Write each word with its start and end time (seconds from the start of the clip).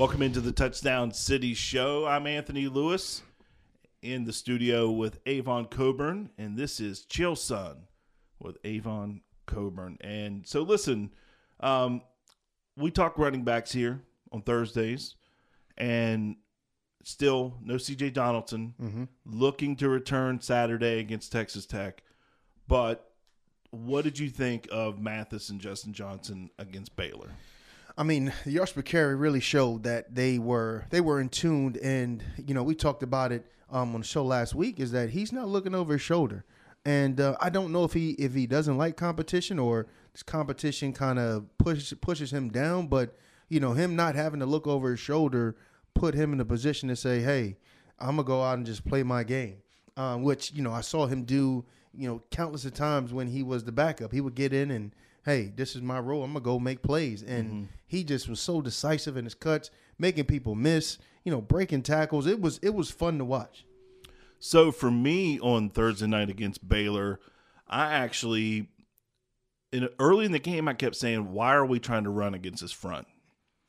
Welcome 0.00 0.22
into 0.22 0.40
the 0.40 0.50
Touchdown 0.50 1.12
City 1.12 1.52
Show. 1.52 2.06
I'm 2.06 2.26
Anthony 2.26 2.68
Lewis 2.68 3.20
in 4.00 4.24
the 4.24 4.32
studio 4.32 4.90
with 4.90 5.18
Avon 5.26 5.66
Cobourne, 5.66 6.30
and 6.38 6.56
this 6.56 6.80
is 6.80 7.04
Chill 7.04 7.36
Sun 7.36 7.82
with 8.38 8.56
Avon 8.64 9.20
Cobourne. 9.44 9.98
And 10.00 10.46
so, 10.46 10.62
listen, 10.62 11.10
um, 11.60 12.00
we 12.78 12.90
talk 12.90 13.18
running 13.18 13.44
backs 13.44 13.72
here 13.72 14.00
on 14.32 14.40
Thursdays, 14.40 15.16
and 15.76 16.36
still 17.04 17.58
no 17.62 17.74
CJ 17.74 18.14
Donaldson 18.14 18.72
looking 19.26 19.76
to 19.76 19.90
return 19.90 20.40
Saturday 20.40 21.00
against 21.00 21.30
Texas 21.30 21.66
Tech. 21.66 22.02
But 22.66 23.12
what 23.68 24.04
did 24.04 24.18
you 24.18 24.30
think 24.30 24.66
of 24.72 24.98
Mathis 24.98 25.50
and 25.50 25.60
Justin 25.60 25.92
Johnson 25.92 26.48
against 26.58 26.96
Baylor? 26.96 27.28
I 27.96 28.02
mean, 28.02 28.32
the 28.44 28.52
yards 28.52 28.74
really 28.76 29.40
showed 29.40 29.82
that 29.84 30.14
they 30.14 30.38
were 30.38 30.86
they 30.90 31.00
were 31.00 31.20
in 31.20 31.28
tuned, 31.28 31.76
and 31.78 32.22
you 32.36 32.54
know 32.54 32.62
we 32.62 32.74
talked 32.74 33.02
about 33.02 33.32
it 33.32 33.46
um, 33.70 33.94
on 33.94 34.00
the 34.00 34.06
show 34.06 34.24
last 34.24 34.54
week. 34.54 34.80
Is 34.80 34.92
that 34.92 35.10
he's 35.10 35.32
not 35.32 35.48
looking 35.48 35.74
over 35.74 35.94
his 35.94 36.02
shoulder, 36.02 36.44
and 36.84 37.20
uh, 37.20 37.36
I 37.40 37.50
don't 37.50 37.72
know 37.72 37.84
if 37.84 37.92
he 37.92 38.10
if 38.12 38.34
he 38.34 38.46
doesn't 38.46 38.78
like 38.78 38.96
competition 38.96 39.58
or 39.58 39.86
this 40.12 40.22
competition 40.22 40.92
kind 40.92 41.18
of 41.18 41.46
pushes 41.58 41.92
pushes 42.00 42.32
him 42.32 42.50
down. 42.50 42.86
But 42.86 43.16
you 43.48 43.60
know 43.60 43.72
him 43.72 43.96
not 43.96 44.14
having 44.14 44.40
to 44.40 44.46
look 44.46 44.66
over 44.66 44.90
his 44.90 45.00
shoulder 45.00 45.56
put 45.94 46.14
him 46.14 46.32
in 46.32 46.40
a 46.40 46.44
position 46.44 46.88
to 46.88 46.96
say, 46.96 47.20
"Hey, 47.20 47.56
I'm 47.98 48.16
gonna 48.16 48.24
go 48.24 48.42
out 48.42 48.58
and 48.58 48.66
just 48.66 48.84
play 48.84 49.02
my 49.02 49.24
game," 49.24 49.56
um, 49.96 50.22
which 50.22 50.52
you 50.52 50.62
know 50.62 50.72
I 50.72 50.80
saw 50.80 51.06
him 51.06 51.24
do 51.24 51.64
you 51.92 52.08
know 52.08 52.22
countless 52.30 52.64
of 52.64 52.74
times 52.74 53.12
when 53.12 53.28
he 53.28 53.42
was 53.42 53.64
the 53.64 53.72
backup. 53.72 54.12
He 54.12 54.20
would 54.20 54.34
get 54.34 54.52
in 54.52 54.70
and 54.70 54.94
hey, 55.24 55.52
this 55.54 55.76
is 55.76 55.82
my 55.82 55.98
role. 55.98 56.24
I'm 56.24 56.32
gonna 56.32 56.44
go 56.44 56.58
make 56.58 56.82
plays, 56.82 57.22
and 57.22 57.48
mm-hmm. 57.48 57.64
he 57.86 58.04
just 58.04 58.28
was 58.28 58.40
so 58.40 58.60
decisive 58.60 59.16
in 59.16 59.24
his 59.24 59.34
cuts, 59.34 59.70
making 59.98 60.24
people 60.24 60.54
miss. 60.54 60.98
You 61.24 61.32
know, 61.32 61.42
breaking 61.42 61.82
tackles. 61.82 62.26
It 62.26 62.40
was 62.40 62.58
it 62.62 62.74
was 62.74 62.90
fun 62.90 63.18
to 63.18 63.24
watch. 63.24 63.66
So 64.38 64.72
for 64.72 64.90
me 64.90 65.38
on 65.38 65.68
Thursday 65.68 66.06
night 66.06 66.30
against 66.30 66.66
Baylor, 66.66 67.20
I 67.68 67.92
actually 67.92 68.68
in 69.70 69.88
early 69.98 70.24
in 70.24 70.32
the 70.32 70.38
game 70.38 70.66
I 70.66 70.74
kept 70.74 70.96
saying, 70.96 71.32
"Why 71.32 71.54
are 71.54 71.66
we 71.66 71.78
trying 71.78 72.04
to 72.04 72.10
run 72.10 72.34
against 72.34 72.62
this 72.62 72.72
front?" 72.72 73.06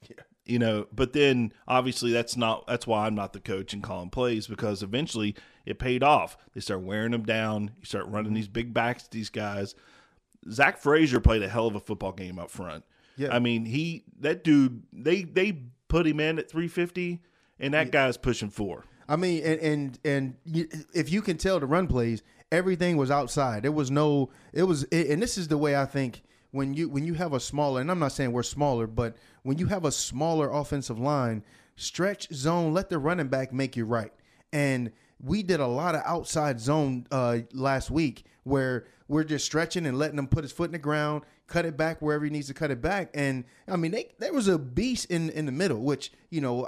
Yeah. 0.10 0.24
You 0.46 0.60
know, 0.60 0.88
but 0.92 1.14
then 1.14 1.54
obviously 1.68 2.12
that's 2.12 2.38
not 2.38 2.66
that's 2.68 2.88
why 2.88 3.06
I'm 3.06 3.16
not 3.16 3.34
the 3.34 3.40
coach 3.42 3.74
and 3.74 3.84
calling 3.84 4.10
plays 4.10 4.48
because 4.48 4.82
eventually 4.82 5.36
it 5.66 5.78
paid 5.78 6.04
off. 6.04 6.38
They 6.54 6.62
start 6.62 6.82
wearing 6.82 7.12
them 7.12 7.24
down. 7.24 7.72
You 7.80 7.86
start 7.86 8.08
running 8.08 8.28
mm-hmm. 8.28 8.36
these 8.36 8.48
big 8.48 8.74
backs 8.74 9.04
to 9.04 9.12
these 9.12 9.30
guys. 9.30 9.76
Zach 10.50 10.78
Frazier 10.78 11.20
played 11.20 11.44
a 11.44 11.50
hell 11.50 11.68
of 11.68 11.76
a 11.76 11.80
football 11.80 12.12
game 12.12 12.40
up 12.40 12.50
front. 12.50 12.84
Yeah. 13.18 13.34
I 13.36 13.40
mean, 13.40 13.66
he 13.66 14.04
that 14.20 14.44
dude 14.44 14.84
they 14.92 15.24
they 15.24 15.64
put 15.88 16.08
him 16.08 16.20
in 16.20 16.40
at 16.40 16.50
350 16.50 17.22
and 17.60 17.74
that 17.74 17.92
guy's 17.92 18.18
pushing 18.18 18.50
4. 18.50 18.86
I 19.08 19.16
mean, 19.18 19.44
and 19.44 19.60
and 19.60 20.00
and 20.06 20.36
you, 20.46 20.68
if 20.94 21.12
you 21.12 21.22
can 21.22 21.38
tell 21.38 21.60
the 21.60 21.66
run 21.66 21.88
plays, 21.88 22.24
everything 22.52 22.98
was 22.98 23.12
outside. 23.12 23.64
There 23.64 23.72
was 23.72 23.92
no. 23.92 24.30
It 24.54 24.64
was, 24.64 24.84
and 24.86 25.22
this 25.22 25.38
is 25.38 25.50
the 25.50 25.58
way 25.58 25.76
I 25.76 25.86
think 25.86 26.24
when 26.52 26.74
you 26.74 26.88
when 26.88 27.06
you 27.06 27.16
have 27.16 27.34
a 27.34 27.40
smaller, 27.40 27.82
and 27.82 27.92
I'm 27.92 28.00
not 28.00 28.14
saying 28.14 28.32
we're 28.32 28.44
smaller, 28.44 28.88
but 28.88 29.16
when 29.44 29.58
you 29.58 29.68
have 29.68 29.86
a 29.86 29.92
smaller 29.92 30.50
offensive 30.50 31.00
line, 31.00 31.44
stretch 31.76 32.32
zone, 32.34 32.74
let 32.74 32.90
the 32.90 33.00
running 33.00 33.28
back 33.28 33.52
make 33.52 33.76
you 33.76 33.86
right. 33.86 34.14
And 34.54 34.92
we 35.22 35.44
did 35.44 35.60
a 35.60 35.68
lot 35.68 35.96
of 35.96 36.02
outside 36.06 36.60
zone 36.60 37.06
uh, 37.12 37.40
last 37.54 37.92
week 37.92 38.26
where 38.44 38.86
we're 39.08 39.24
just 39.24 39.46
stretching 39.46 39.86
and 39.86 39.98
letting 39.98 40.18
him 40.18 40.28
put 40.28 40.44
his 40.44 40.52
foot 40.52 40.66
in 40.66 40.72
the 40.72 40.80
ground, 40.80 41.24
cut 41.48 41.66
it 41.66 41.78
back 41.78 42.02
wherever 42.02 42.24
he 42.24 42.32
needs 42.32 42.48
to 42.48 42.54
cut 42.54 42.72
it 42.72 42.82
back. 42.82 43.10
And 43.14 43.44
I 43.68 43.76
mean, 43.76 43.92
they, 43.92 44.10
there 44.20 44.34
was 44.34 44.48
a 44.48 44.58
beast 44.58 45.12
in 45.12 45.30
in 45.32 45.46
the 45.46 45.52
middle, 45.52 45.82
which 45.82 46.12
you 46.30 46.42
know 46.42 46.68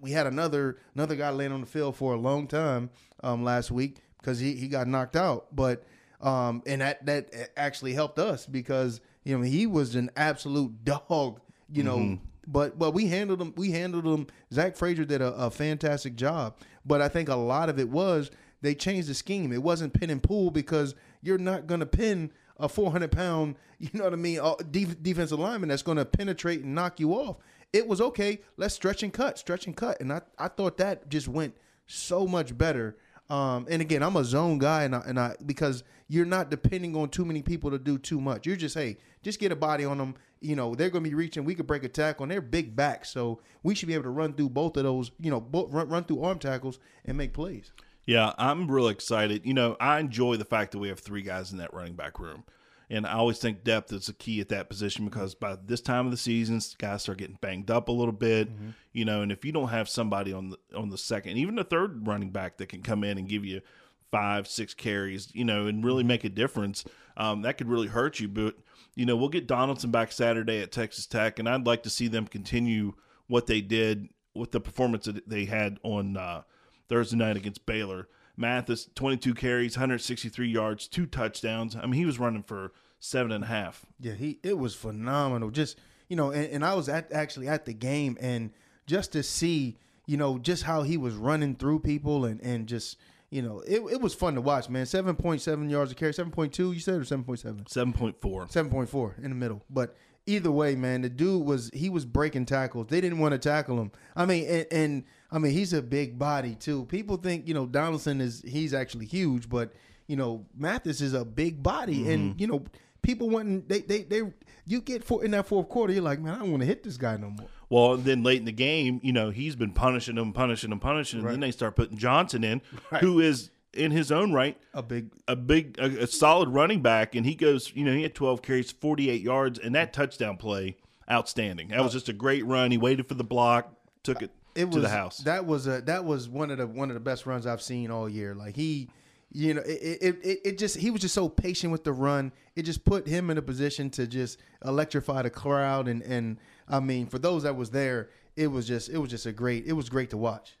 we 0.00 0.10
had 0.10 0.26
another 0.26 0.78
another 0.94 1.16
guy 1.16 1.30
laying 1.30 1.52
on 1.52 1.60
the 1.60 1.66
field 1.66 1.96
for 1.96 2.14
a 2.14 2.18
long 2.18 2.46
time 2.46 2.90
um, 3.22 3.42
last 3.44 3.70
week 3.70 3.98
because 4.20 4.38
he, 4.38 4.54
he 4.54 4.68
got 4.68 4.86
knocked 4.86 5.16
out. 5.16 5.54
But 5.54 5.84
um, 6.20 6.62
and 6.66 6.80
that 6.80 7.06
that 7.06 7.52
actually 7.56 7.94
helped 7.94 8.18
us 8.18 8.46
because 8.46 9.00
you 9.24 9.36
know 9.36 9.44
he 9.44 9.66
was 9.66 9.94
an 9.94 10.10
absolute 10.16 10.84
dog. 10.84 11.40
You 11.72 11.82
know, 11.82 12.18
but 12.46 12.78
but 12.78 12.92
we 12.92 13.06
handled 13.06 13.40
him. 13.40 13.54
We 13.56 13.70
handled 13.70 14.04
him. 14.04 14.26
Zach 14.52 14.76
Frazier 14.76 15.04
did 15.04 15.22
a, 15.22 15.32
a 15.34 15.50
fantastic 15.50 16.16
job. 16.16 16.56
But 16.84 17.00
I 17.00 17.08
think 17.08 17.28
a 17.30 17.36
lot 17.36 17.68
of 17.70 17.78
it 17.78 17.88
was 17.88 18.30
they 18.64 18.74
changed 18.74 19.08
the 19.08 19.14
scheme. 19.14 19.52
It 19.52 19.62
wasn't 19.62 19.92
pin 19.92 20.10
and 20.10 20.22
pull 20.22 20.50
because 20.50 20.94
you're 21.22 21.38
not 21.38 21.66
going 21.66 21.80
to 21.80 21.86
pin 21.86 22.30
a 22.56 22.68
400 22.68 23.10
pound, 23.10 23.56
you 23.78 23.90
know 23.94 24.04
what 24.04 24.12
I 24.12 24.16
mean, 24.16 24.40
uh, 24.40 24.54
def- 24.70 25.02
defensive 25.02 25.38
lineman 25.38 25.68
that's 25.68 25.82
going 25.82 25.98
to 25.98 26.04
penetrate 26.04 26.62
and 26.62 26.74
knock 26.74 27.00
you 27.00 27.12
off. 27.12 27.36
It 27.72 27.88
was 27.88 28.00
okay. 28.00 28.40
Let's 28.56 28.74
stretch 28.74 29.02
and 29.02 29.12
cut, 29.12 29.38
stretch 29.38 29.66
and 29.66 29.76
cut, 29.76 30.00
and 30.00 30.12
I 30.12 30.22
I 30.38 30.46
thought 30.46 30.76
that 30.76 31.08
just 31.08 31.26
went 31.26 31.56
so 31.86 32.24
much 32.26 32.56
better. 32.56 32.96
Um, 33.28 33.66
and 33.68 33.82
again, 33.82 34.02
I'm 34.02 34.16
a 34.16 34.24
zone 34.24 34.58
guy, 34.58 34.84
and 34.84 34.94
I, 34.94 35.00
and 35.00 35.18
I 35.18 35.34
because 35.44 35.82
you're 36.06 36.24
not 36.24 36.50
depending 36.50 36.94
on 36.94 37.08
too 37.08 37.24
many 37.24 37.42
people 37.42 37.70
to 37.72 37.78
do 37.78 37.98
too 37.98 38.20
much. 38.20 38.46
You're 38.46 38.54
just 38.54 38.76
hey, 38.76 38.98
just 39.22 39.40
get 39.40 39.50
a 39.50 39.56
body 39.56 39.84
on 39.84 39.98
them. 39.98 40.14
You 40.40 40.54
know 40.54 40.76
they're 40.76 40.90
going 40.90 41.02
to 41.02 41.10
be 41.10 41.16
reaching. 41.16 41.44
We 41.44 41.56
could 41.56 41.66
break 41.66 41.82
a 41.82 41.88
tackle, 41.88 42.22
and 42.22 42.30
they're 42.30 42.40
big 42.40 42.76
backs, 42.76 43.10
so 43.10 43.40
we 43.64 43.74
should 43.74 43.88
be 43.88 43.94
able 43.94 44.04
to 44.04 44.10
run 44.10 44.34
through 44.34 44.50
both 44.50 44.76
of 44.76 44.84
those. 44.84 45.10
You 45.18 45.30
know, 45.30 45.44
run 45.50 45.88
run 45.88 46.04
through 46.04 46.22
arm 46.22 46.38
tackles 46.38 46.78
and 47.06 47.16
make 47.16 47.32
plays. 47.32 47.72
Yeah, 48.06 48.32
I'm 48.38 48.70
real 48.70 48.88
excited. 48.88 49.46
You 49.46 49.54
know, 49.54 49.76
I 49.80 49.98
enjoy 49.98 50.36
the 50.36 50.44
fact 50.44 50.72
that 50.72 50.78
we 50.78 50.88
have 50.88 51.00
three 51.00 51.22
guys 51.22 51.52
in 51.52 51.58
that 51.58 51.72
running 51.72 51.94
back 51.94 52.18
room. 52.18 52.44
And 52.90 53.06
I 53.06 53.14
always 53.14 53.38
think 53.38 53.64
depth 53.64 53.92
is 53.92 54.10
a 54.10 54.12
key 54.12 54.40
at 54.40 54.50
that 54.50 54.68
position 54.68 55.06
because 55.06 55.34
by 55.34 55.56
this 55.64 55.80
time 55.80 56.04
of 56.04 56.10
the 56.10 56.18
season, 56.18 56.60
guys 56.78 57.02
start 57.02 57.18
getting 57.18 57.38
banged 57.40 57.70
up 57.70 57.88
a 57.88 57.92
little 57.92 58.12
bit. 58.12 58.48
You 58.92 59.04
know, 59.06 59.22
and 59.22 59.32
if 59.32 59.44
you 59.44 59.52
don't 59.52 59.68
have 59.68 59.88
somebody 59.88 60.32
on 60.32 60.50
the 60.50 60.58
on 60.76 60.90
the 60.90 60.98
second, 60.98 61.38
even 61.38 61.54
the 61.54 61.64
third 61.64 62.06
running 62.06 62.30
back 62.30 62.58
that 62.58 62.68
can 62.68 62.82
come 62.82 63.02
in 63.02 63.16
and 63.16 63.28
give 63.28 63.44
you 63.44 63.62
five, 64.10 64.46
six 64.46 64.74
carries, 64.74 65.34
you 65.34 65.44
know, 65.44 65.66
and 65.66 65.84
really 65.84 66.04
make 66.04 66.24
a 66.24 66.28
difference, 66.28 66.84
um, 67.16 67.42
that 67.42 67.56
could 67.58 67.68
really 67.68 67.88
hurt 67.88 68.20
you. 68.20 68.28
But 68.28 68.56
you 68.94 69.06
know, 69.06 69.16
we'll 69.16 69.30
get 69.30 69.46
Donaldson 69.46 69.90
back 69.90 70.12
Saturday 70.12 70.60
at 70.60 70.70
Texas 70.70 71.06
Tech, 71.06 71.38
and 71.38 71.48
I'd 71.48 71.66
like 71.66 71.84
to 71.84 71.90
see 71.90 72.08
them 72.08 72.26
continue 72.26 72.92
what 73.28 73.46
they 73.46 73.62
did 73.62 74.08
with 74.34 74.52
the 74.52 74.60
performance 74.60 75.06
that 75.06 75.28
they 75.28 75.46
had 75.46 75.78
on 75.82 76.16
uh, 76.18 76.42
Thursday 76.88 77.16
night 77.16 77.36
against 77.36 77.66
Baylor. 77.66 78.08
Mathis, 78.36 78.88
22 78.94 79.34
carries, 79.34 79.76
163 79.76 80.48
yards, 80.48 80.88
two 80.88 81.06
touchdowns. 81.06 81.76
I 81.76 81.82
mean, 81.82 81.92
he 81.92 82.04
was 82.04 82.18
running 82.18 82.42
for 82.42 82.72
seven 82.98 83.30
and 83.30 83.44
a 83.44 83.46
half. 83.46 83.86
Yeah, 84.00 84.14
he 84.14 84.38
it 84.42 84.58
was 84.58 84.74
phenomenal. 84.74 85.50
Just 85.50 85.78
you 86.08 86.16
know, 86.16 86.30
and, 86.30 86.46
and 86.50 86.64
I 86.64 86.74
was 86.74 86.88
at 86.88 87.12
actually 87.12 87.48
at 87.48 87.64
the 87.64 87.72
game, 87.72 88.16
and 88.20 88.50
just 88.86 89.12
to 89.12 89.22
see 89.22 89.76
you 90.06 90.16
know 90.16 90.38
just 90.38 90.64
how 90.64 90.82
he 90.82 90.96
was 90.96 91.14
running 91.14 91.54
through 91.54 91.80
people, 91.80 92.24
and 92.24 92.40
and 92.40 92.66
just 92.66 92.96
you 93.30 93.42
know, 93.42 93.60
it, 93.66 93.80
it 93.90 94.00
was 94.00 94.14
fun 94.14 94.34
to 94.36 94.40
watch, 94.40 94.68
man. 94.68 94.86
Seven 94.86 95.16
point 95.16 95.40
seven 95.40 95.68
yards 95.68 95.92
a 95.92 95.94
carry, 95.94 96.14
seven 96.14 96.32
point 96.32 96.52
two, 96.52 96.72
you 96.72 96.80
said, 96.80 97.00
or 97.00 97.04
seven 97.04 97.24
point 97.24 97.40
seven? 97.40 97.64
7.4. 97.64 98.50
Seven 98.50 98.70
point 98.70 98.88
four 98.88 99.16
in 99.22 99.30
the 99.30 99.36
middle, 99.36 99.62
but. 99.70 99.96
Either 100.26 100.50
way, 100.50 100.74
man, 100.74 101.02
the 101.02 101.10
dude 101.10 101.44
was 101.44 101.70
he 101.74 101.90
was 101.90 102.04
breaking 102.04 102.46
tackles. 102.46 102.86
They 102.88 103.00
didn't 103.00 103.18
want 103.18 103.32
to 103.32 103.38
tackle 103.38 103.78
him. 103.80 103.92
I 104.16 104.24
mean, 104.24 104.46
and, 104.48 104.66
and 104.70 105.04
I 105.30 105.38
mean 105.38 105.52
he's 105.52 105.72
a 105.72 105.82
big 105.82 106.18
body 106.18 106.54
too. 106.54 106.86
People 106.86 107.16
think 107.18 107.46
you 107.46 107.54
know 107.54 107.66
Donaldson 107.66 108.20
is 108.20 108.42
he's 108.46 108.72
actually 108.72 109.06
huge, 109.06 109.48
but 109.48 109.72
you 110.06 110.16
know 110.16 110.46
Mathis 110.56 111.00
is 111.00 111.12
a 111.12 111.24
big 111.24 111.62
body, 111.62 112.10
and 112.10 112.30
mm-hmm. 112.30 112.40
you 112.40 112.46
know 112.46 112.64
people 113.02 113.28
want 113.28 113.68
they 113.68 113.80
they 113.80 114.02
they 114.02 114.22
you 114.66 114.80
get 114.80 115.04
for 115.04 115.24
in 115.24 115.30
that 115.32 115.46
fourth 115.46 115.68
quarter, 115.68 115.92
you're 115.92 116.02
like, 116.02 116.20
man, 116.20 116.34
I 116.34 116.38
don't 116.38 116.50
want 116.50 116.62
to 116.62 116.66
hit 116.66 116.82
this 116.82 116.96
guy 116.96 117.16
no 117.16 117.30
more. 117.30 117.46
Well, 117.68 117.96
then 117.96 118.22
late 118.22 118.38
in 118.38 118.44
the 118.44 118.52
game, 118.52 119.00
you 119.02 119.12
know, 119.12 119.30
he's 119.30 119.56
been 119.56 119.72
punishing 119.72 120.14
them, 120.14 120.32
punishing 120.32 120.70
them, 120.70 120.80
punishing, 120.80 121.20
and 121.20 121.28
then 121.28 121.40
they 121.40 121.50
start 121.50 121.76
putting 121.76 121.98
Johnson 121.98 122.44
in, 122.44 122.62
Right. 122.90 123.02
who 123.02 123.20
is 123.20 123.50
in 123.74 123.90
his 123.90 124.10
own 124.10 124.32
right 124.32 124.56
A 124.72 124.82
big 124.82 125.10
a 125.28 125.36
big, 125.36 125.78
a, 125.78 126.02
a 126.02 126.06
solid 126.06 126.48
running 126.48 126.82
back, 126.82 127.14
and 127.14 127.26
he 127.26 127.34
goes, 127.34 127.72
you 127.74 127.84
know, 127.84 127.92
he 127.92 128.02
had 128.02 128.14
12 128.14 128.42
carries, 128.42 128.70
48 128.72 129.20
yards, 129.20 129.58
and 129.58 129.74
that 129.74 129.92
touchdown 129.92 130.36
play, 130.36 130.76
outstanding. 131.10 131.68
That 131.68 131.82
was 131.82 131.92
just 131.92 132.08
a 132.08 132.12
great 132.12 132.44
run. 132.46 132.70
He 132.70 132.78
waited 132.78 133.08
for 133.08 133.14
the 133.14 133.24
block, 133.24 133.72
took 134.02 134.22
it, 134.22 134.30
it 134.54 134.66
was 134.66 134.76
to 134.76 134.80
the 134.80 134.88
house. 134.88 135.18
That 135.18 135.46
was 135.46 135.66
a 135.66 135.80
that 135.82 136.04
was 136.04 136.28
one 136.28 136.50
of 136.50 136.58
the 136.58 136.66
one 136.66 136.90
of 136.90 136.94
the 136.94 137.00
best 137.00 137.26
runs 137.26 137.46
I've 137.46 137.62
seen 137.62 137.90
all 137.90 138.08
year. 138.08 138.34
Like 138.34 138.56
he, 138.56 138.88
you 139.32 139.54
know, 139.54 139.62
it 139.62 139.98
it, 140.00 140.18
it, 140.22 140.40
it 140.44 140.58
just 140.58 140.76
he 140.76 140.90
was 140.90 141.00
just 141.00 141.14
so 141.14 141.28
patient 141.28 141.72
with 141.72 141.84
the 141.84 141.92
run. 141.92 142.32
It 142.54 142.62
just 142.62 142.84
put 142.84 143.06
him 143.06 143.30
in 143.30 143.38
a 143.38 143.42
position 143.42 143.90
to 143.90 144.06
just 144.06 144.38
electrify 144.64 145.22
the 145.22 145.30
crowd. 145.30 145.88
And 145.88 146.02
and 146.02 146.38
I 146.68 146.80
mean, 146.80 147.06
for 147.06 147.18
those 147.18 147.42
that 147.42 147.56
was 147.56 147.70
there, 147.70 148.10
it 148.36 148.46
was 148.46 148.66
just 148.66 148.88
it 148.88 148.98
was 148.98 149.10
just 149.10 149.26
a 149.26 149.32
great 149.32 149.66
it 149.66 149.72
was 149.72 149.88
great 149.88 150.10
to 150.10 150.16
watch. 150.16 150.56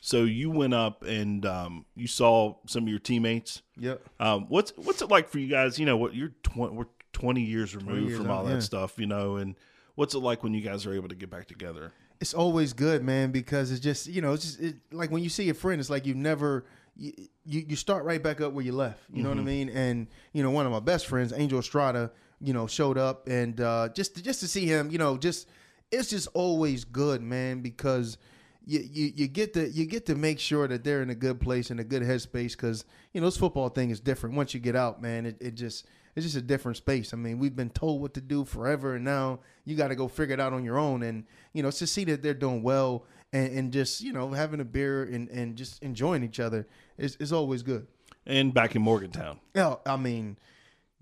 So 0.00 0.24
you 0.24 0.50
went 0.50 0.74
up 0.74 1.02
and 1.02 1.44
um, 1.46 1.84
you 1.94 2.06
saw 2.06 2.56
some 2.66 2.84
of 2.84 2.88
your 2.88 2.98
teammates. 2.98 3.62
Yep. 3.78 4.02
Um, 4.20 4.46
what's 4.48 4.72
what's 4.76 5.02
it 5.02 5.10
like 5.10 5.28
for 5.28 5.38
you 5.38 5.48
guys? 5.48 5.78
You 5.78 5.86
know, 5.86 5.96
what 5.96 6.14
you're 6.14 6.32
tw- 6.42 6.72
we're 6.72 6.86
20 7.12 7.42
years 7.42 7.74
removed 7.74 8.08
years 8.08 8.18
from 8.18 8.26
out, 8.26 8.38
all 8.38 8.48
yeah. 8.48 8.56
that 8.56 8.62
stuff, 8.62 8.98
you 8.98 9.06
know, 9.06 9.36
and 9.36 9.54
what's 9.94 10.14
it 10.14 10.18
like 10.18 10.42
when 10.42 10.54
you 10.54 10.60
guys 10.60 10.86
are 10.86 10.92
able 10.92 11.08
to 11.08 11.14
get 11.14 11.30
back 11.30 11.46
together? 11.46 11.92
it's 12.20 12.34
always 12.34 12.72
good, 12.72 13.04
man, 13.04 13.30
because 13.30 13.70
it's 13.70 13.80
just 13.80 14.06
you 14.06 14.22
know 14.22 14.32
it's 14.32 14.44
just 14.44 14.60
it, 14.60 14.76
like 14.92 15.10
when 15.10 15.22
you 15.22 15.28
see 15.28 15.48
a 15.48 15.54
friend, 15.54 15.80
it's 15.80 15.90
like 15.90 16.06
you 16.06 16.14
never 16.14 16.64
you, 16.96 17.12
you 17.44 17.76
start 17.76 18.04
right 18.04 18.22
back 18.22 18.40
up 18.40 18.52
where 18.52 18.64
you 18.64 18.72
left. 18.72 19.00
You 19.12 19.22
know 19.22 19.28
what 19.28 19.38
I 19.38 19.42
mean? 19.42 19.68
And 19.68 20.06
you 20.32 20.42
know, 20.42 20.50
one 20.50 20.66
of 20.66 20.72
my 20.72 20.80
best 20.80 21.06
friends, 21.06 21.32
Angel 21.32 21.58
Estrada, 21.58 22.10
you 22.40 22.54
know, 22.54 22.66
showed 22.66 22.96
up 22.96 23.28
and 23.28 23.60
uh, 23.60 23.90
just 23.94 24.14
to, 24.16 24.22
just 24.22 24.40
to 24.40 24.48
see 24.48 24.66
him, 24.66 24.90
you 24.90 24.98
know, 24.98 25.18
just 25.18 25.48
it's 25.90 26.08
just 26.08 26.28
always 26.32 26.84
good, 26.84 27.22
man, 27.22 27.60
because 27.60 28.18
you, 28.66 28.80
you 28.80 29.12
you 29.14 29.28
get 29.28 29.54
to 29.54 29.70
you 29.70 29.86
get 29.86 30.06
to 30.06 30.16
make 30.16 30.40
sure 30.40 30.66
that 30.66 30.82
they're 30.82 31.00
in 31.00 31.10
a 31.10 31.14
good 31.14 31.40
place 31.40 31.70
in 31.70 31.78
a 31.78 31.84
good 31.84 32.02
headspace 32.02 32.52
because 32.52 32.84
you 33.12 33.20
know 33.20 33.28
this 33.28 33.36
football 33.36 33.68
thing 33.68 33.90
is 33.90 34.00
different. 34.00 34.34
Once 34.34 34.54
you 34.54 34.60
get 34.60 34.74
out, 34.74 35.00
man, 35.00 35.24
it, 35.24 35.36
it 35.40 35.54
just 35.54 35.86
it's 36.16 36.24
just 36.24 36.36
a 36.36 36.42
different 36.42 36.76
space. 36.76 37.14
I 37.14 37.16
mean, 37.16 37.38
we've 37.38 37.54
been 37.54 37.70
told 37.70 38.02
what 38.02 38.14
to 38.14 38.20
do 38.20 38.44
forever, 38.44 38.96
and 38.96 39.04
now 39.04 39.40
you 39.64 39.76
got 39.76 39.88
to 39.88 39.94
go 39.94 40.08
figure 40.08 40.34
it 40.34 40.40
out 40.40 40.52
on 40.52 40.64
your 40.64 40.78
own. 40.78 41.04
And 41.04 41.24
you 41.52 41.62
know, 41.62 41.70
to 41.70 41.86
see 41.86 42.04
that 42.04 42.22
they're 42.22 42.34
doing 42.34 42.62
well 42.62 43.04
and, 43.32 43.52
and 43.52 43.72
just 43.72 44.00
you 44.00 44.12
know 44.12 44.30
having 44.30 44.60
a 44.60 44.64
beer 44.64 45.04
and, 45.04 45.28
and 45.28 45.54
just 45.56 45.82
enjoying 45.82 46.24
each 46.24 46.40
other 46.40 46.66
is, 46.98 47.16
is 47.16 47.32
always 47.32 47.62
good. 47.62 47.86
And 48.26 48.52
back 48.52 48.74
in 48.74 48.82
Morgantown. 48.82 49.38
Yeah, 49.54 49.76
I 49.86 49.96
mean, 49.96 50.38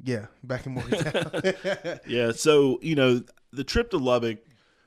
yeah, 0.02 0.26
back 0.42 0.66
in 0.66 0.74
Morgantown. 0.74 2.00
yeah, 2.06 2.32
so 2.32 2.78
you 2.82 2.94
know 2.94 3.22
the 3.52 3.64
trip 3.64 3.90
to 3.90 3.98
Lubbock. 3.98 4.38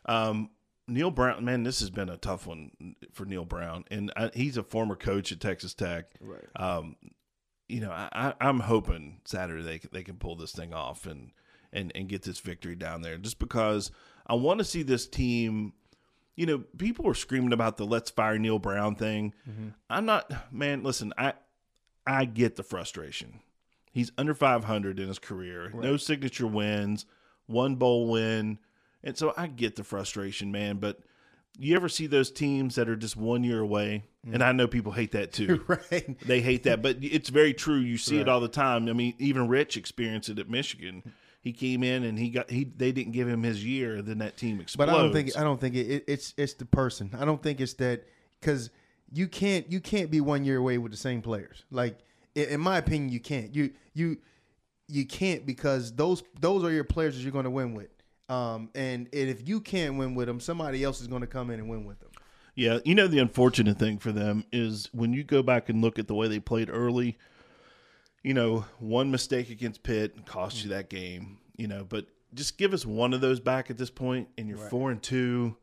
Um, 0.06 0.52
Neal 0.88 1.12
Brown, 1.12 1.44
man, 1.44 1.64
this 1.64 1.82
has 1.82 1.90
been 1.90 2.10
a 2.10 2.18
tough 2.18 2.48
one 2.48 2.96
for 3.12 3.26
Neal 3.26 3.46
Brown, 3.46 3.84
and 3.92 4.12
I, 4.16 4.32
he's 4.34 4.58
a 4.58 4.64
former 4.64 4.96
coach 4.96 5.32
at 5.32 5.40
Texas 5.40 5.74
Tech. 5.74 6.06
Right. 6.22 6.46
Um, 6.56 6.96
you 7.68 7.82
know, 7.82 7.92
I, 7.92 8.34
I'm 8.40 8.62
hoping 8.62 9.20
Saturday 9.26 9.64
they 9.64 9.80
they 9.92 10.04
can 10.04 10.16
pull 10.16 10.38
this 10.38 10.54
thing 10.54 10.74
off 10.74 11.06
and 11.06 11.32
and 11.74 11.92
and 11.94 12.08
get 12.08 12.24
this 12.24 12.40
victory 12.40 12.76
down 12.76 13.02
there, 13.02 13.18
just 13.18 13.40
because 13.40 13.92
I 14.26 14.36
want 14.36 14.60
to 14.60 14.66
see 14.66 14.84
this 14.84 15.08
team. 15.08 15.74
You 16.36 16.46
know, 16.46 16.64
people 16.78 17.08
are 17.08 17.16
screaming 17.16 17.52
about 17.52 17.78
the 17.78 17.86
"Let's 17.86 18.10
fire 18.10 18.38
Neal 18.38 18.60
Brown" 18.60 18.96
thing. 18.96 19.34
Mm-hmm. 19.50 19.70
I'm 19.90 20.06
not, 20.06 20.54
man. 20.54 20.84
Listen, 20.84 21.14
I 21.18 21.34
I 22.06 22.24
get 22.24 22.56
the 22.56 22.64
frustration. 22.64 23.42
He's 23.92 24.12
under 24.18 24.36
500 24.36 25.00
in 25.00 25.08
his 25.08 25.18
career, 25.18 25.72
no 25.74 25.98
signature 25.98 26.46
wins, 26.46 27.08
one 27.48 27.76
bowl 27.76 28.08
win 28.08 28.60
and 29.04 29.18
so 29.18 29.34
I 29.38 29.48
get 29.48 29.76
the 29.76 29.84
frustration, 29.84 30.52
man. 30.52 30.78
But 30.78 31.00
you 31.58 31.76
ever 31.76 31.90
see 31.90 32.08
those 32.08 32.32
teams 32.32 32.76
that 32.76 32.90
are 32.90 32.96
just 32.96 33.16
one 33.18 33.44
year 33.44 33.60
away? 33.60 34.06
Mm. 34.26 34.36
And 34.36 34.44
I 34.44 34.52
know 34.52 34.68
people 34.68 34.92
hate 34.92 35.12
that 35.14 35.34
too. 35.34 35.64
right. 35.68 36.20
They 36.26 36.42
hate 36.42 36.64
that, 36.64 36.82
but 36.82 36.98
it's 37.02 37.30
very 37.30 37.54
true. 37.54 37.78
You 37.78 37.98
see 37.98 38.20
it 38.20 38.30
all 38.30 38.40
the 38.40 38.48
time. 38.48 38.88
I 38.88 38.94
mean, 38.94 39.14
even 39.20 39.48
Rich 39.48 39.78
experienced 39.78 40.30
it 40.30 40.40
at 40.40 40.50
Michigan. 40.50 41.14
He 41.42 41.54
came 41.54 41.84
in 41.84 42.04
and 42.04 42.20
he 42.20 42.30
got 42.30 42.50
he. 42.50 42.66
They 42.66 42.92
didn't 42.92 43.14
give 43.14 43.28
him 43.28 43.44
his 43.44 43.64
year. 43.64 44.02
Then 44.02 44.18
that 44.18 44.38
team 44.38 44.60
exploded. 44.60 44.94
But. 44.94 45.00
I 45.00 45.02
don't 45.02 45.14
think 45.14 45.38
I 45.38 45.44
don't 45.44 45.62
think 45.62 45.76
it, 45.76 45.88
it, 45.88 46.04
it's 46.08 46.34
it's 46.38 46.54
the 46.54 46.66
person. 46.66 47.16
I 47.18 47.26
don't 47.26 47.42
think 47.42 47.62
it's 47.62 47.74
that 47.76 48.04
because 48.42 48.70
you 49.14 49.28
can't 49.28 49.72
you 49.72 49.80
can't 49.80 50.12
be 50.12 50.20
one 50.20 50.44
year 50.44 50.58
away 50.58 50.78
with 50.78 50.92
the 50.92 50.98
same 50.98 51.22
players. 51.22 51.64
Like 51.72 52.00
in 52.36 52.60
my 52.60 52.78
opinion, 52.78 53.10
you 53.10 53.20
can't. 53.20 53.56
You 53.56 53.72
you 53.94 54.18
you 54.88 55.06
can't 55.06 55.46
because 55.46 55.94
those 55.94 56.24
those 56.40 56.64
are 56.64 56.72
your 56.72 56.84
players 56.84 57.16
that 57.16 57.22
you're 57.22 57.32
going 57.32 57.46
to 57.46 57.52
win 57.52 57.74
with. 57.74 57.90
Um, 58.30 58.70
and, 58.76 59.08
and 59.14 59.30
if 59.30 59.48
you 59.48 59.62
can't 59.62 59.98
win 59.98 60.16
with 60.16 60.28
them, 60.28 60.40
somebody 60.40 60.84
else 60.84 61.02
is 61.02 61.08
going 61.08 61.22
to 61.22 61.28
come 61.28 61.50
in 61.50 61.60
and 61.60 61.70
win 61.70 61.86
with 61.86 62.00
them. 62.00 62.10
Yeah, 62.56 62.80
you 62.84 62.96
know 62.96 63.08
the 63.08 63.20
unfortunate 63.20 63.78
thing 63.78 64.00
for 64.00 64.12
them 64.12 64.44
is 64.52 64.90
when 64.92 65.14
you 65.14 65.24
go 65.24 65.44
back 65.44 65.70
and 65.70 65.80
look 65.80 66.00
at 66.00 66.08
the 66.08 66.16
way 66.16 66.28
they 66.28 66.40
played 66.40 66.72
early. 66.72 67.18
You 68.24 68.34
know, 68.34 68.66
one 68.80 69.12
mistake 69.12 69.52
against 69.52 69.84
Pitt 69.84 70.26
cost 70.26 70.64
you 70.64 70.72
that 70.72 70.90
game. 70.90 71.38
You 71.56 71.68
know, 71.68 71.86
but 71.88 72.08
just 72.34 72.58
give 72.58 72.74
us 72.74 72.84
one 72.84 73.14
of 73.14 73.22
those 73.22 73.40
back 73.40 73.70
at 73.70 73.78
this 73.78 73.92
point, 73.92 74.30
and 74.40 74.50
you're 74.50 74.58
four 74.58 74.90
and 74.90 75.02
two. 75.02 75.56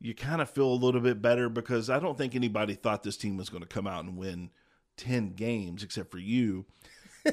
You 0.00 0.14
kind 0.14 0.40
of 0.40 0.48
feel 0.48 0.68
a 0.68 0.74
little 0.74 1.00
bit 1.00 1.20
better 1.20 1.48
because 1.48 1.90
I 1.90 1.98
don't 1.98 2.16
think 2.16 2.36
anybody 2.36 2.74
thought 2.74 3.02
this 3.02 3.16
team 3.16 3.36
was 3.36 3.48
going 3.48 3.62
to 3.62 3.68
come 3.68 3.88
out 3.88 4.04
and 4.04 4.16
win 4.16 4.50
ten 4.96 5.30
games 5.30 5.82
except 5.82 6.12
for 6.12 6.18
you. 6.18 6.64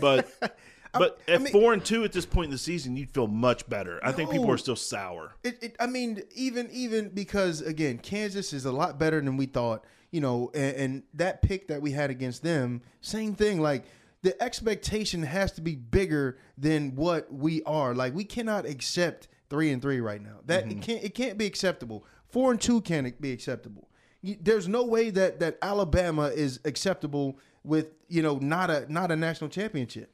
But 0.01 0.27
but 0.93 1.19
at 1.27 1.41
mean- 1.41 1.51
four 1.51 1.73
and 1.73 1.83
two 1.83 2.03
at 2.03 2.11
this 2.13 2.25
point 2.25 2.45
in 2.45 2.51
the 2.51 2.57
season, 2.57 2.95
you'd 2.95 3.11
feel 3.11 3.27
much 3.27 3.67
better. 3.67 3.99
I 4.03 4.11
think 4.11 4.31
people 4.31 4.51
are 4.51 4.57
still 4.57 4.75
sour. 4.75 5.33
It, 5.43 5.57
it, 5.61 5.75
I 5.79 5.87
mean, 5.87 6.21
even 6.35 6.69
even 6.71 7.09
because 7.09 7.61
again, 7.61 7.97
Kansas 7.97 8.53
is 8.53 8.65
a 8.65 8.71
lot 8.71 8.99
better 8.99 9.19
than 9.19 9.37
we 9.37 9.45
thought. 9.45 9.83
You 10.11 10.21
know, 10.21 10.51
and, 10.53 10.75
and 10.75 11.03
that 11.15 11.41
pick 11.41 11.67
that 11.69 11.81
we 11.81 11.91
had 11.91 12.11
against 12.11 12.43
them, 12.43 12.83
same 13.01 13.33
thing. 13.33 13.59
Like 13.59 13.85
the 14.21 14.41
expectation 14.41 15.23
has 15.23 15.51
to 15.53 15.61
be 15.61 15.75
bigger 15.75 16.37
than 16.57 16.95
what 16.95 17.33
we 17.33 17.63
are. 17.63 17.95
Like 17.95 18.13
we 18.13 18.23
cannot 18.23 18.65
accept 18.65 19.27
three 19.49 19.71
and 19.71 19.81
three 19.81 19.99
right 20.01 20.21
now. 20.21 20.37
That 20.45 20.65
it 20.65 20.69
mm-hmm. 20.69 20.79
can't 20.81 21.03
it 21.03 21.15
can't 21.15 21.37
be 21.37 21.45
acceptable. 21.45 22.05
Four 22.29 22.51
and 22.51 22.61
two 22.61 22.81
can't 22.81 23.19
be 23.19 23.31
acceptable. 23.31 23.89
You- 24.21 24.37
There's 24.39 24.67
no 24.67 24.83
way 24.83 25.09
that 25.09 25.39
that 25.39 25.57
Alabama 25.61 26.27
is 26.27 26.59
acceptable 26.63 27.39
with 27.63 27.87
you 28.07 28.21
know 28.21 28.37
not 28.37 28.69
a 28.69 28.91
not 28.91 29.11
a 29.11 29.15
national 29.15 29.49
championship 29.49 30.13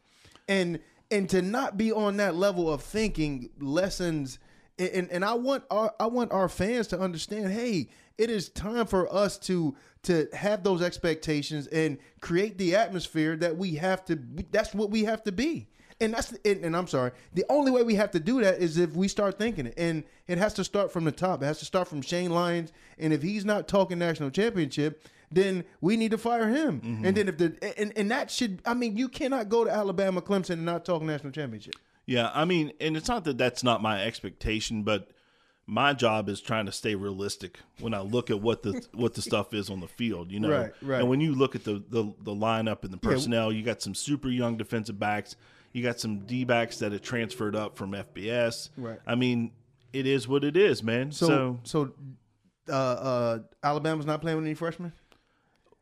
and 0.49 0.79
and 1.11 1.29
to 1.29 1.41
not 1.41 1.77
be 1.77 1.93
on 1.93 2.17
that 2.17 2.35
level 2.35 2.71
of 2.71 2.81
thinking 2.81 3.49
lessons 3.61 4.39
and 4.77 5.09
and 5.09 5.23
I 5.23 5.33
want 5.35 5.63
our 5.71 5.93
I 5.99 6.07
want 6.07 6.33
our 6.33 6.49
fans 6.49 6.87
to 6.87 6.99
understand 6.99 7.51
hey 7.53 7.87
it 8.17 8.29
is 8.29 8.49
time 8.49 8.85
for 8.85 9.11
us 9.13 9.37
to 9.39 9.75
to 10.03 10.27
have 10.33 10.63
those 10.63 10.81
expectations 10.81 11.67
and 11.67 11.97
create 12.19 12.57
the 12.57 12.75
atmosphere 12.75 13.37
that 13.37 13.57
we 13.57 13.75
have 13.75 14.03
to 14.05 14.19
that's 14.51 14.73
what 14.73 14.89
we 14.89 15.05
have 15.05 15.23
to 15.23 15.31
be. 15.31 15.67
And 16.01 16.13
that's 16.13 16.31
and, 16.45 16.63
and 16.63 16.75
I'm 16.75 16.87
sorry 16.87 17.11
the 17.33 17.45
only 17.49 17.71
way 17.71 17.83
we 17.83 17.95
have 17.95 18.11
to 18.11 18.19
do 18.19 18.41
that 18.41 18.59
is 18.59 18.77
if 18.77 18.93
we 18.95 19.07
start 19.07 19.37
thinking 19.37 19.67
it. 19.67 19.73
And 19.77 20.03
it 20.27 20.37
has 20.37 20.53
to 20.55 20.63
start 20.63 20.91
from 20.91 21.03
the 21.03 21.11
top. 21.11 21.43
It 21.43 21.45
has 21.45 21.59
to 21.59 21.65
start 21.65 21.87
from 21.87 22.01
Shane 22.01 22.31
Lyons. 22.31 22.71
And 22.97 23.13
if 23.13 23.21
he's 23.21 23.45
not 23.45 23.67
talking 23.67 23.99
national 23.99 24.31
championship 24.31 25.03
then 25.31 25.63
we 25.81 25.97
need 25.97 26.11
to 26.11 26.17
fire 26.17 26.49
him. 26.49 27.01
And 27.03 27.15
then 27.15 27.27
if 27.27 27.37
the 27.37 27.79
and, 27.79 27.93
and 27.95 28.11
that 28.11 28.31
should 28.31 28.61
I 28.65 28.73
mean 28.73 28.97
you 28.97 29.09
cannot 29.09 29.49
go 29.49 29.63
to 29.63 29.71
Alabama 29.71 30.21
Clemson 30.21 30.51
and 30.51 30.65
not 30.65 30.85
talk 30.85 31.01
national 31.01 31.31
championship. 31.31 31.75
Yeah, 32.05 32.31
I 32.33 32.45
mean, 32.45 32.71
and 32.81 32.97
it's 32.97 33.07
not 33.07 33.23
that 33.25 33.37
that's 33.37 33.63
not 33.63 33.83
my 33.83 34.03
expectation, 34.03 34.81
but 34.81 35.11
my 35.67 35.93
job 35.93 36.27
is 36.27 36.41
trying 36.41 36.65
to 36.65 36.71
stay 36.71 36.95
realistic 36.95 37.59
when 37.79 37.93
I 37.93 37.99
look 37.99 38.31
at 38.31 38.41
what 38.41 38.63
the 38.63 38.83
what 38.93 39.13
the 39.13 39.21
stuff 39.21 39.53
is 39.53 39.69
on 39.69 39.79
the 39.79 39.87
field, 39.87 40.31
you 40.31 40.39
know. 40.39 40.49
Right, 40.49 40.71
right. 40.81 40.99
And 41.01 41.09
when 41.09 41.21
you 41.21 41.35
look 41.35 41.55
at 41.55 41.63
the 41.63 41.83
the, 41.89 42.11
the 42.21 42.33
lineup 42.33 42.83
and 42.83 42.91
the 42.91 42.97
personnel, 42.97 43.51
you 43.51 43.63
got 43.63 43.81
some 43.81 43.93
super 43.93 44.29
young 44.29 44.57
defensive 44.57 44.97
backs, 44.99 45.35
you 45.71 45.83
got 45.83 45.99
some 45.99 46.19
D 46.25 46.43
backs 46.43 46.79
that 46.79 46.91
have 46.91 47.03
transferred 47.03 47.55
up 47.55 47.77
from 47.77 47.91
FBS. 47.91 48.69
Right. 48.75 48.99
I 49.05 49.13
mean, 49.13 49.51
it 49.93 50.07
is 50.07 50.27
what 50.27 50.43
it 50.43 50.57
is, 50.57 50.81
man. 50.81 51.11
So, 51.11 51.27
So 51.27 51.59
so 51.63 51.93
uh, 52.69 52.73
uh, 52.73 53.39
Alabama's 53.63 54.07
not 54.07 54.21
playing 54.21 54.37
with 54.37 54.45
any 54.45 54.55
freshmen. 54.55 54.93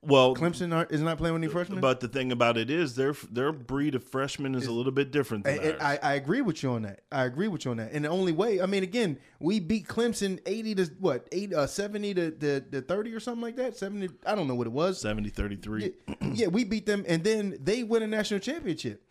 Well, 0.08 0.36
Clemson 0.36 0.74
are, 0.74 0.88
is 0.90 1.02
not 1.02 1.18
playing 1.18 1.34
with 1.34 1.44
any 1.44 1.52
freshmen. 1.52 1.82
but 1.82 2.00
the 2.00 2.08
thing 2.08 2.32
about 2.32 2.58
it 2.58 2.70
is 2.72 2.96
their 2.96 3.14
their 3.32 3.52
breed 3.52 3.94
of 3.94 4.04
freshmen 4.04 4.56
is 4.56 4.66
a 4.66 4.72
little 4.72 4.92
bit 4.92 5.12
different 5.12 5.44
than 5.44 5.60
And- 5.60 5.82
ours. 5.82 6.00
I, 6.04 6.12
I 6.12 6.14
agree 6.16 6.42
with 6.42 6.64
you 6.64 6.72
on 6.72 6.84
that. 6.84 7.02
I 7.12 7.26
agree 7.26 7.48
with 7.48 7.66
you 7.66 7.72
on 7.72 7.78
that. 7.78 7.92
And 7.92 8.06
the 8.06 8.10
only 8.10 8.32
way, 8.32 8.62
I 8.62 8.66
mean, 8.66 8.84
again, 8.84 9.20
we 9.40 9.60
beat 9.60 9.88
Clemson 9.88 10.40
eighty 10.46 10.74
to 10.76 10.90
what 11.00 11.28
eight 11.32 11.54
uh, 11.54 11.68
seventy 11.68 12.14
to, 12.14 12.32
the 12.32 12.62
to 12.72 12.82
thirty 12.82 13.14
or 13.14 13.20
something 13.20 13.42
like 13.42 13.58
that. 13.58 13.76
Seventy, 13.78 14.10
I 14.26 14.34
don't 14.36 14.48
know 14.48 14.56
what 14.56 14.68
it 14.68 14.74
was. 14.74 15.00
70 15.02 15.30
33. 15.30 15.94
yeah, 16.34 16.48
we 16.48 16.64
beat 16.64 16.86
them, 16.86 17.04
and 17.08 17.24
then 17.24 17.58
they 17.62 17.84
win 17.84 18.02
a 18.04 18.08
national 18.08 18.40
championship. 18.40 19.04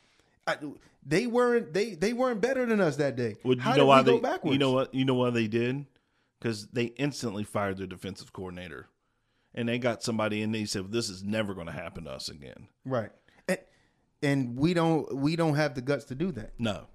I, 0.47 0.57
they 1.05 1.27
weren't 1.27 1.73
they 1.75 1.95
they 1.95 2.13
weren't 2.13 2.41
better 2.41 2.65
than 2.67 2.81
us 2.81 2.97
that 2.97 3.17
day. 3.17 3.37
Well, 3.45 3.55
you 3.55 3.61
How 3.61 3.71
know 3.73 3.77
did 3.77 3.85
why 3.85 3.99
we 3.99 4.05
they? 4.05 4.11
go 4.13 4.21
backwards? 4.21 4.53
You 4.55 4.59
know 4.59 4.73
what? 4.73 4.95
You 4.95 5.05
know 5.05 5.15
why 5.15 5.31
they 5.31 5.47
did? 5.47 5.87
Because 6.41 6.67
they 6.69 6.85
instantly 6.87 7.45
fired 7.45 7.79
their 7.79 7.87
defensive 7.87 8.33
coordinator, 8.33 8.89
and 9.57 9.69
they 9.69 9.79
got 9.79 10.03
somebody 10.03 10.43
in. 10.43 10.53
They 10.53 10.65
said, 10.65 10.93
"This 10.93 11.09
is 11.09 11.23
never 11.23 11.55
going 11.55 11.67
to 11.67 11.73
happen 11.73 12.05
to 12.05 12.11
us 12.11 12.29
again." 12.29 12.69
right? 12.85 13.11
And, 13.49 13.59
and 14.23 14.57
we 14.57 14.75
don't 14.75 15.15
we 15.17 15.37
don't 15.37 15.55
have 15.55 15.75
the 15.75 15.83
guts 15.83 16.05
to 16.07 16.15
do 16.15 16.31
that. 16.33 16.53
No, 16.59 16.87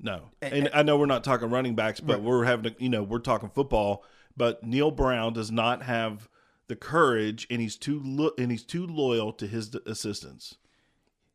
no. 0.00 0.30
And, 0.42 0.68
I 0.74 0.82
know 0.82 0.96
we're 0.96 1.06
not 1.06 1.24
talking 1.24 1.48
running 1.50 1.74
backs, 1.74 2.00
but 2.00 2.22
we're 2.22 2.44
having 2.44 2.74
to. 2.74 2.82
You 2.82 2.88
know, 2.88 3.02
we're 3.02 3.20
talking 3.20 3.50
football. 3.50 4.04
But 4.36 4.64
Neal 4.64 4.90
Brown 4.90 5.34
does 5.34 5.50
not 5.50 5.82
have 5.82 6.28
the 6.68 6.76
courage, 6.76 7.46
and 7.50 7.60
he's 7.60 7.76
too 7.76 8.00
lo- 8.04 8.32
and 8.38 8.50
he's 8.50 8.64
too 8.64 8.86
loyal 8.86 9.32
to 9.34 9.46
his 9.46 9.74
assistants. 9.86 10.56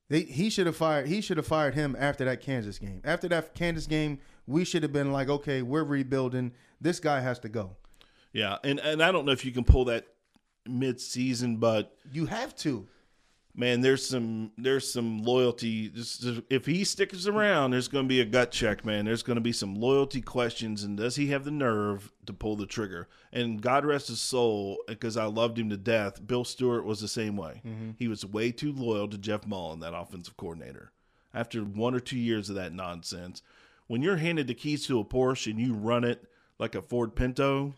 They, 0.10 0.22
he 0.22 0.50
should 0.50 0.68
have 0.68 0.76
fired. 0.76 1.08
He 1.08 1.22
should 1.22 1.38
have 1.38 1.48
fired 1.48 1.76
him 1.76 1.96
after 2.00 2.26
that 2.26 2.42
Kansas 2.42 2.80
game. 2.80 3.02
After 3.04 3.28
that 3.28 3.54
Kansas 3.54 3.88
game, 3.88 4.20
we 4.46 4.64
should 4.64 4.84
have 4.84 4.94
been 4.94 5.12
like, 5.12 5.30
okay, 5.30 5.62
we're 5.62 5.84
rebuilding. 5.84 6.54
This 6.80 7.00
guy 7.00 7.20
has 7.20 7.40
to 7.40 7.50
go. 7.50 7.76
Yeah, 8.34 8.58
and 8.64 8.80
and 8.80 9.02
I 9.04 9.12
don't 9.12 9.26
know 9.26 9.32
if 9.32 9.46
you 9.46 9.52
can 9.52 9.64
pull 9.64 9.86
that 9.86 10.08
mid-season, 10.70 11.58
but 11.58 11.96
You 12.12 12.26
have 12.28 12.56
to. 12.58 12.88
man, 13.56 13.82
there's 13.82 14.08
some 14.08 14.52
there's 14.58 14.92
some 14.92 15.24
loyalty. 15.24 15.92
If 16.50 16.66
he 16.66 16.84
sticks 16.84 17.26
around, 17.26 17.72
there's 17.72 17.88
going 17.88 18.06
to 18.06 18.10
be 18.10 18.22
a 18.22 18.26
gut 18.26 18.52
check, 18.52 18.86
man. 18.86 19.06
There's 19.06 19.24
going 19.24 19.36
to 19.38 19.42
be 19.42 19.52
some 19.52 19.76
loyalty 19.76 20.22
questions, 20.22 20.84
and 20.84 20.96
does 20.98 21.16
he 21.16 21.28
have 21.28 21.44
the 21.44 21.52
nerve 21.52 22.12
to 22.28 22.34
pull 22.34 22.56
the 22.56 22.66
trigger? 22.68 23.08
And 23.34 23.62
God 23.62 23.86
rest 23.86 24.10
his 24.10 24.22
soul, 24.22 24.78
because 24.88 25.18
I 25.18 25.26
loved 25.26 25.58
him 25.58 25.70
to 25.72 25.78
death. 25.78 26.26
Bill 26.26 26.44
Stewart 26.46 26.86
was 26.86 27.02
the 27.02 27.08
same 27.08 27.36
way. 27.36 27.62
Mm-hmm. 27.66 27.92
He 27.98 28.08
was 28.08 28.26
way 28.26 28.52
too 28.52 28.72
loyal 28.74 29.08
to 29.08 29.18
Jeff 29.18 29.46
Mullen, 29.48 29.80
that 29.80 29.96
offensive 29.96 30.38
coordinator. 30.38 30.92
After 31.34 31.62
one 31.62 31.94
or 31.96 32.00
two 32.00 32.18
years 32.18 32.50
of 32.50 32.56
that 32.56 32.74
nonsense, 32.74 33.42
when 33.88 34.02
you're 34.02 34.18
handed 34.18 34.48
the 34.48 34.54
keys 34.54 34.86
to 34.88 35.00
a 35.00 35.06
Porsche 35.06 35.52
and 35.52 35.60
you 35.60 35.74
run 35.74 36.04
it 36.04 36.24
like 36.60 36.76
a 36.76 36.82
Ford 36.82 37.16
Pinto. 37.16 37.74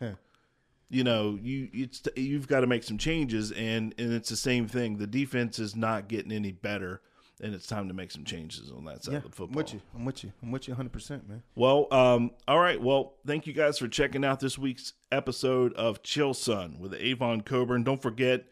You 0.90 1.04
know 1.04 1.38
you 1.40 1.68
it's 1.72 2.02
you've 2.16 2.48
got 2.48 2.60
to 2.60 2.66
make 2.66 2.82
some 2.82 2.98
changes 2.98 3.52
and 3.52 3.94
and 3.96 4.12
it's 4.12 4.28
the 4.28 4.36
same 4.36 4.66
thing 4.66 4.96
the 4.98 5.06
defense 5.06 5.58
is 5.60 5.76
not 5.76 6.08
getting 6.08 6.32
any 6.32 6.50
better 6.50 7.00
and 7.40 7.54
it's 7.54 7.66
time 7.66 7.88
to 7.88 7.94
make 7.94 8.10
some 8.10 8.24
changes 8.24 8.70
on 8.70 8.84
that 8.86 9.04
side 9.04 9.12
Yeah, 9.12 9.18
of 9.18 9.22
the 9.24 9.28
football. 9.30 9.46
I'm 9.60 9.64
with 9.64 9.72
you. 9.74 9.80
I'm 9.94 10.04
with 10.04 10.24
you. 10.24 10.32
I'm 10.42 10.50
with 10.50 10.68
you 10.68 10.72
100, 10.72 10.92
percent 10.92 11.28
man. 11.28 11.42
Well, 11.54 11.86
um, 11.90 12.32
all 12.46 12.58
right. 12.58 12.78
Well, 12.78 13.14
thank 13.26 13.46
you 13.46 13.52
guys 13.54 13.78
for 13.78 13.88
checking 13.88 14.24
out 14.26 14.40
this 14.40 14.58
week's 14.58 14.92
episode 15.10 15.72
of 15.72 16.02
Chill 16.02 16.34
Sun 16.34 16.76
with 16.78 16.92
Avon 16.92 17.40
Cobourne. 17.40 17.82
Don't 17.82 18.02
forget, 18.02 18.44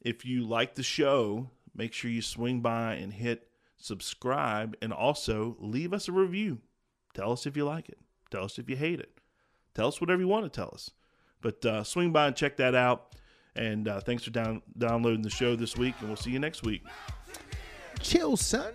if 0.00 0.24
you 0.24 0.44
like 0.44 0.74
the 0.74 0.82
show, 0.82 1.50
make 1.72 1.92
sure 1.92 2.10
you 2.10 2.20
swing 2.22 2.60
by 2.62 2.94
and 2.94 3.12
hit 3.12 3.46
subscribe 3.76 4.76
and 4.82 4.92
also 4.92 5.56
leave 5.60 5.92
us 5.92 6.08
a 6.08 6.12
review. 6.12 6.58
Tell 7.14 7.30
us 7.32 7.46
if 7.46 7.56
you 7.56 7.64
like 7.64 7.88
it. 7.88 7.98
Tell 8.30 8.44
us 8.44 8.58
if 8.58 8.68
you 8.70 8.76
hate 8.76 8.98
it. 9.00 9.18
Tell 9.74 9.86
us 9.88 10.00
whatever 10.00 10.20
you 10.20 10.28
want 10.28 10.44
to 10.44 10.50
tell 10.50 10.70
us. 10.72 10.90
But 11.42 11.64
uh, 11.66 11.84
swing 11.84 12.12
by 12.12 12.28
and 12.28 12.36
check 12.36 12.56
that 12.56 12.74
out. 12.74 13.14
And 13.54 13.86
uh, 13.86 14.00
thanks 14.00 14.24
for 14.24 14.30
down- 14.30 14.62
downloading 14.78 15.20
the 15.20 15.28
show 15.30 15.54
this 15.56 15.76
week, 15.76 15.94
and 16.00 16.08
we'll 16.08 16.16
see 16.16 16.30
you 16.30 16.38
next 16.38 16.62
week. 16.62 16.82
Chill, 18.00 18.36
son. 18.38 18.72